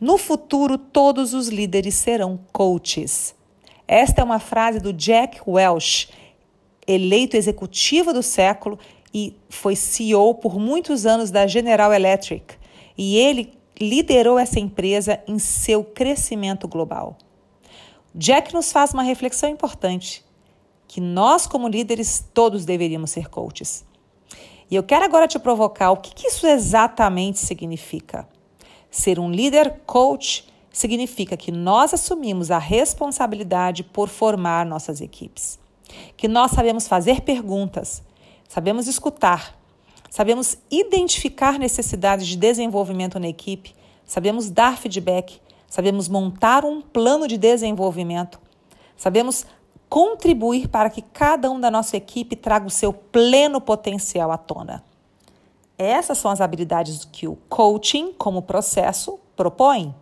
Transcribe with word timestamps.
No 0.00 0.16
futuro, 0.16 0.78
todos 0.78 1.34
os 1.34 1.48
líderes 1.48 1.96
serão 1.96 2.38
coaches. 2.52 3.34
Esta 3.86 4.20
é 4.20 4.24
uma 4.24 4.38
frase 4.38 4.78
do 4.78 4.92
Jack 4.92 5.40
Welch, 5.44 6.08
eleito 6.86 7.36
executivo 7.36 8.12
do 8.12 8.22
século 8.22 8.78
e 9.12 9.34
foi 9.48 9.74
CEO 9.74 10.34
por 10.36 10.56
muitos 10.56 11.04
anos 11.04 11.32
da 11.32 11.48
General 11.48 11.92
Electric. 11.92 12.54
E 12.96 13.16
ele 13.16 13.52
liderou 13.80 14.38
essa 14.38 14.60
empresa 14.60 15.20
em 15.26 15.38
seu 15.38 15.82
crescimento 15.82 16.68
global. 16.68 17.16
Jack 18.14 18.54
nos 18.54 18.70
faz 18.70 18.92
uma 18.92 19.02
reflexão 19.02 19.48
importante, 19.48 20.24
que 20.86 21.00
nós 21.00 21.46
como 21.46 21.68
líderes 21.68 22.24
todos 22.32 22.64
deveríamos 22.64 23.10
ser 23.10 23.28
coaches. 23.28 23.84
E 24.70 24.76
eu 24.76 24.82
quero 24.82 25.04
agora 25.04 25.26
te 25.26 25.38
provocar 25.40 25.90
o 25.90 25.96
que, 25.96 26.14
que 26.14 26.28
isso 26.28 26.46
exatamente 26.46 27.38
significa. 27.38 28.28
Ser 28.90 29.18
um 29.18 29.30
líder 29.30 29.80
coach 29.86 30.46
significa 30.72 31.36
que 31.36 31.50
nós 31.50 31.92
assumimos 31.92 32.50
a 32.50 32.58
responsabilidade 32.58 33.82
por 33.82 34.08
formar 34.08 34.64
nossas 34.64 35.00
equipes, 35.00 35.58
que 36.16 36.28
nós 36.28 36.52
sabemos 36.52 36.86
fazer 36.86 37.22
perguntas, 37.22 38.02
sabemos 38.48 38.86
escutar, 38.86 39.58
sabemos 40.08 40.56
identificar 40.70 41.58
necessidades 41.58 42.26
de 42.26 42.36
desenvolvimento 42.36 43.18
na 43.18 43.28
equipe, 43.28 43.74
sabemos 44.04 44.50
dar 44.50 44.78
feedback, 44.78 45.40
sabemos 45.68 46.08
montar 46.08 46.64
um 46.64 46.80
plano 46.80 47.26
de 47.26 47.36
desenvolvimento, 47.36 48.40
sabemos 48.96 49.44
contribuir 49.88 50.68
para 50.68 50.90
que 50.90 51.02
cada 51.02 51.50
um 51.50 51.60
da 51.60 51.70
nossa 51.70 51.96
equipe 51.96 52.36
traga 52.36 52.66
o 52.66 52.70
seu 52.70 52.92
pleno 52.92 53.60
potencial 53.60 54.30
à 54.30 54.38
tona. 54.38 54.84
Essas 55.78 56.18
são 56.18 56.30
as 56.30 56.40
habilidades 56.40 57.04
que 57.04 57.28
o 57.28 57.36
coaching, 57.48 58.12
como 58.12 58.42
processo, 58.42 59.18
propõe. 59.36 59.94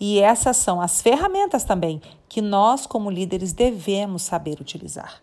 E 0.00 0.20
essas 0.20 0.56
são 0.56 0.80
as 0.80 1.02
ferramentas 1.02 1.64
também 1.64 2.00
que 2.28 2.40
nós, 2.40 2.86
como 2.86 3.10
líderes, 3.10 3.52
devemos 3.52 4.22
saber 4.22 4.60
utilizar. 4.60 5.20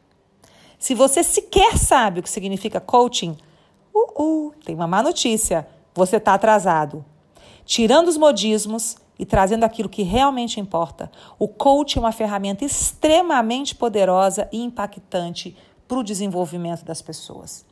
Se 0.77 0.93
você 0.93 1.23
sequer 1.23 1.77
sabe 1.77 2.19
o 2.19 2.23
que 2.23 2.29
significa 2.29 2.81
coaching, 2.81 3.38
uh, 3.93 4.21
uh, 4.21 4.53
tem 4.66 4.75
uma 4.75 4.88
má 4.88 5.01
notícia: 5.01 5.66
você 5.93 6.17
está 6.17 6.33
atrasado. 6.33 7.05
Tirando 7.66 8.09
os 8.09 8.17
modismos, 8.17 8.97
e 9.17 9.25
trazendo 9.25 9.63
aquilo 9.63 9.89
que 9.89 10.03
realmente 10.03 10.59
importa. 10.59 11.11
O 11.39 11.47
coach 11.47 11.97
é 11.97 12.01
uma 12.01 12.11
ferramenta 12.11 12.66
extremamente 12.66 13.75
poderosa 13.75 14.47
e 14.51 14.61
impactante 14.61 15.55
para 15.88 15.97
o 15.97 16.03
desenvolvimento 16.03 16.83
das 16.83 17.01
pessoas. 17.01 17.66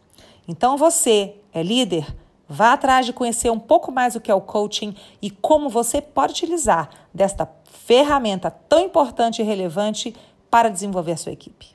Então 0.48 0.78
você 0.78 1.36
é 1.54 1.64
líder, 1.64 2.06
vá 2.48 2.74
atrás 2.74 3.06
de 3.06 3.14
conhecer 3.14 3.50
um 3.50 3.60
pouco 3.60 3.92
mais 3.92 4.16
o 4.16 4.22
que 4.22 4.32
é 4.32 4.36
o 4.36 4.42
coaching 4.42 4.96
e 5.22 5.30
como 5.30 5.70
você 5.70 6.02
pode 6.02 6.34
utilizar 6.34 6.90
desta 7.14 7.50
ferramenta 7.64 8.52
tão 8.52 8.82
importante 8.82 9.42
e 9.42 9.46
relevante 9.46 10.16
para 10.50 10.70
desenvolver 10.70 11.14
a 11.14 11.18
sua 11.18 11.32
equipe. 11.32 11.73